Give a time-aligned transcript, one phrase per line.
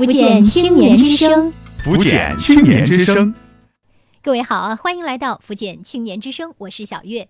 [0.00, 1.52] 福建青年之声，
[1.84, 3.34] 福建青年之声，
[4.22, 7.28] 各位好啊，欢迎来到福建青年之声，我是小月。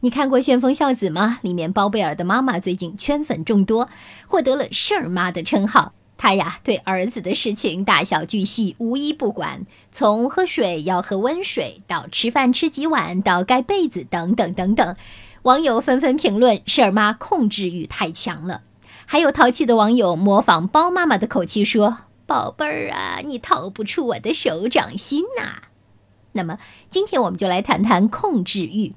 [0.00, 1.38] 你看过《旋风孝子》吗？
[1.42, 3.90] 里面包贝尔的妈妈最近圈粉众多，
[4.26, 5.92] 获得了“事儿妈”的称号。
[6.16, 9.62] 她呀，对儿子的事情大小巨细无一不管，
[9.92, 14.96] 从喝水要喝温水，到吃饭吃几碗，到盖被子等等等等。
[15.42, 18.62] 网友纷纷评论：“事儿妈控制欲太强了。”
[19.08, 25.62] 还有淘气的网友模仿包妈妈的口气说：“宝贝儿啊，你逃不出我的手掌心呐。”
[26.34, 26.58] 那么，
[26.90, 28.94] 今天我们就来谈谈控制欲。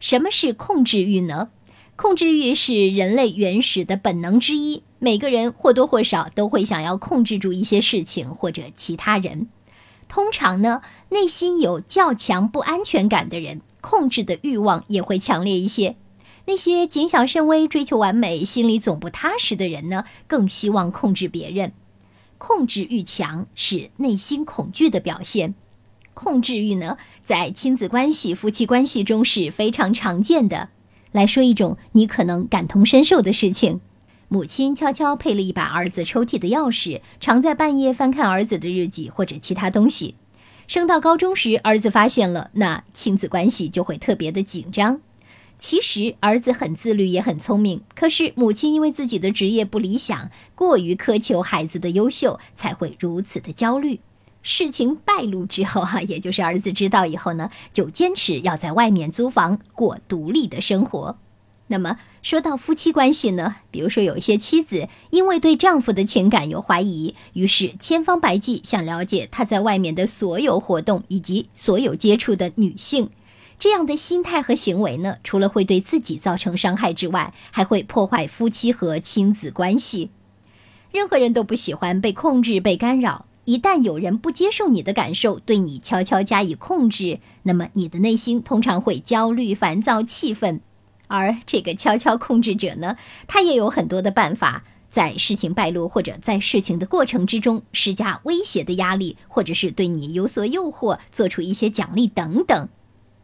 [0.00, 1.50] 什么是控制欲呢？
[1.94, 9.48] 控制欲是人类原始的本能之一，每个人或多或少都会想要控制住一些事情或者其他人。
[10.08, 15.96] 通常呢，内心有较强不安全感的人，控制的欲望也会强烈一些。
[16.46, 21.72] 那些谨小慎微、追求完美、心里总不踏实的人呢，更希望控制别人。
[22.36, 25.54] 控制欲强是内心恐惧的表现。
[26.12, 30.68] 控制欲呢，在亲子关系、夫妻关系中是非常常见的。
[31.12, 33.80] 来说一种你可能感同身受的事情：
[34.28, 40.16] 母亲悄悄配了一把儿子抽屉的钥匙，常在半夜翻看儿子的日记或者其他东西。
[40.66, 45.00] 升到高中时，儿子发现了，那亲子关系就会特别的紧张。
[45.58, 47.82] 其实儿子很自律，也很聪明。
[47.94, 54.00] 可是母亲因为自己的职业不理想，过于苛求孩子的优秀，才会如此的焦虑。
[54.42, 61.16] 事情败露之后，哈， 也就是儿子知道以后呢，就坚持要在外面租房过独立的生活。
[61.68, 73.08] 那么说到夫妻关系呢，比如说有一些妻子因为对丈夫的情感有怀疑，于是千方百计想了解他在外面的所有活动以及所有接触的女性。
[73.58, 80.10] 这样的心态和行为呢，除了会对自己造成伤害之外，还会破坏夫妻和亲子关系。
[80.90, 83.26] 任何人都不喜欢被控制、被干扰。
[83.46, 90.60] 一旦有人不接受你的感受，对你悄悄加以控制，那么你的内心通常会焦虑、烦躁、气愤。
[91.08, 102.68] 而这个悄悄控制者呢，他也有很多的办法，在事情败露或者在事情的过程之中施加威胁的压力，或者是对你有所诱惑，做出一些奖励等等。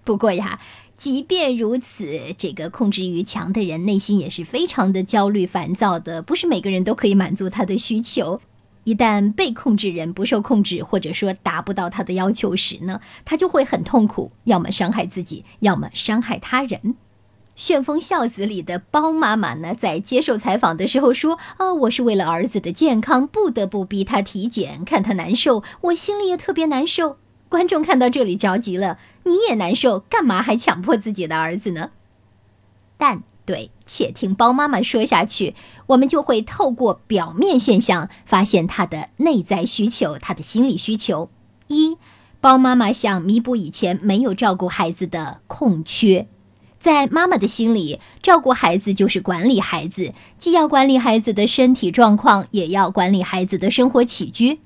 [0.05, 0.61] 不过呀，
[0.97, 6.23] 即便如此，这个控制欲强的人内心也是非常的焦虑、烦躁的。
[6.23, 8.41] 不是每个人都可以满足他的需求。
[8.85, 16.81] 一旦被控制人不受控制，或者说达不到他的要求时呢，他就会很痛苦，要么伤害自己，要么伤害他人。
[17.55, 27.19] 《旋风孝子》里的包妈妈呢，在接受采访的时候说：“啊，我是为了儿子的健康，不得不逼他体检，看他难受，我心里也特别难受。”
[27.51, 31.91] 观众看到这里着急了，你也难受，干嘛还强迫自己的儿子呢？
[32.97, 35.57] 但对，且听包妈妈说下去，
[35.89, 41.29] 我们就会透过表面现象发现他的内在需求，他的心理需求。
[41.67, 41.97] 一，
[42.41, 46.29] 包妈妈想弥补以前没有照顾孩子的空缺，
[46.79, 54.61] 在妈妈的心里，照顾孩子就是管理孩子，既要管理孩子的身体状况，也要管理孩子的生活起居。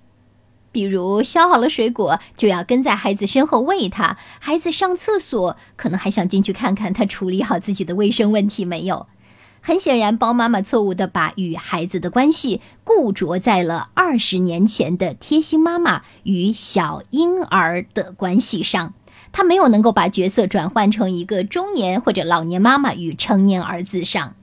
[0.74, 9.06] 比如削好了水果，就要跟在孩子身后喂他；孩子上厕所，可能还想进去看看他处理好自己的卫生问题没有。
[9.62, 18.94] 很显然，包妈妈错误的把与孩子的关系固着在了二十年前的贴心妈妈与小婴儿的关系上，
[19.30, 24.34] 她没有能够把角色转换成一个中年或者老年妈妈与成年儿子上。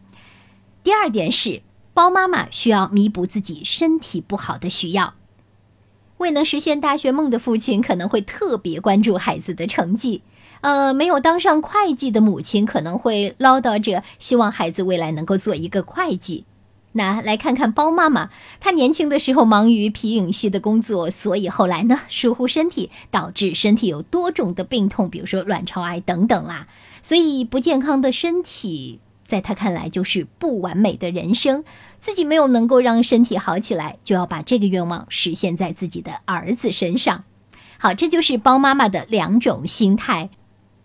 [0.82, 1.62] 第二点是，
[1.94, 5.14] 包妈妈需要弥补自己身体不好的需要。
[6.22, 10.22] 未能实现大学梦的父亲可能会特别关注孩子的成绩，
[10.62, 16.46] 呃，没有当上会计的母亲可能会唠叨着希望孩子未来能够做一个会计。
[16.92, 18.30] 那来看看包妈妈，
[18.60, 26.68] 她年轻的时候忙于皮影戏的工作，所以后来呢疏忽身体，导致身体有多种的病痛，比如说卵巢癌等等啦。
[27.02, 29.00] 所以不健康的身体。
[29.32, 31.64] 在他看来，就是不完美的人生，
[32.00, 37.24] 自己没有能够让身体好起来，就要把这个愿望实现在自己的儿子身上。
[37.78, 40.30] 好，这就是包妈妈的两种心态。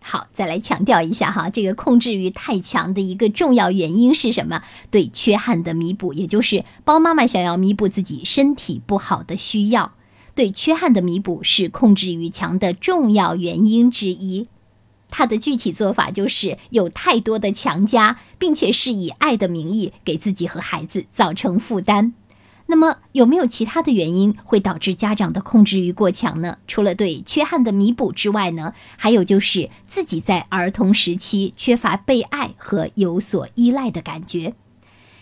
[0.01, 4.63] 好，再来强调一下哈，这个控制欲太强的一个重要原因是什么？
[4.93, 9.95] 对缺憾的弥补，也就是包妈妈想要弥补自己身体不好的需要。
[10.37, 14.47] 对缺憾的弥补是控制欲强的重要原因之一。
[15.09, 22.15] 他的具体做法就是有太多的强加，并且是以爱的名义给自己和孩子造成负担。
[22.69, 26.59] 那么有没有其他的原因会导致家长的控制欲过强呢？
[26.67, 34.55] 除了对缺憾的弥补之外呢，还有就是自己在儿童时期缺乏被爱和有所依赖的感觉。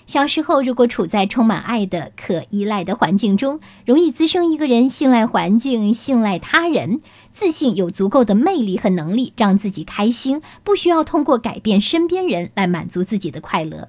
[0.07, 7.01] 小时候如果处在充满爱的、可依赖的环境中，容易滋生一个人信赖环境、信赖他人，
[7.33, 13.89] 自信有足够的魅力和能力让自己开心，不需要通过改变身边人来满足自己的快乐。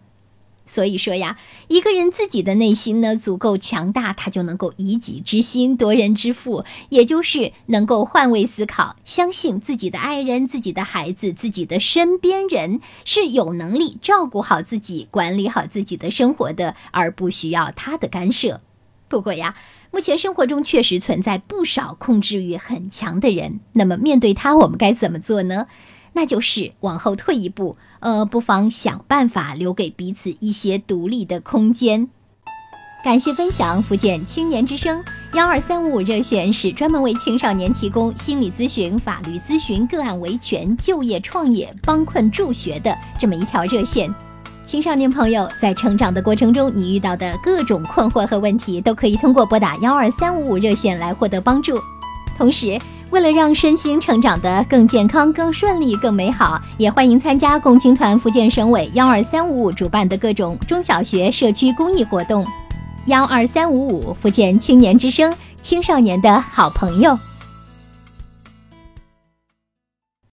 [0.65, 18.59] 所以说呀，一个人自己的内心呢足够强大，他就能够以己之心夺人之腹，也就是能够换位思考，相信自己的爱人、自己的孩子、自己的身边人是有能力照顾好自己、管理好自己的生活的，而不需要他的干涉。
[19.07, 19.55] 不过呀，
[19.91, 25.67] 目前生活中确实存在不少控制欲很强的人，那么面对他，我们该怎么做呢？
[26.15, 32.07] 那就是往后退一步，呃，不妨想办法留给彼此一些独立的空间。
[33.03, 35.03] 感谢分享，福建青年之声
[35.33, 44.11] 幺二三五五热线是专门为青少年提供心理咨询、法律咨询、个案维权、就业创业、帮困助学的这么一条热线。
[44.65, 51.77] 青少年朋友在成长的过程中，你遇到的各种困惑和问题，都可以通过拨打幺二三五五热线来获得帮助。
[52.37, 52.79] 同时，
[53.11, 62.45] 为了让身心成长得更健康、更顺利、更美好，也欢迎参加共青团福建省委幺二三五五主办的各种中小学社区公益活动。
[63.05, 65.31] 幺二三五五福建青年之声，
[65.61, 67.17] 青少年的好朋友。